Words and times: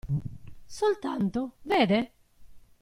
Soltanto, 0.77 1.41
vede? 1.61 2.01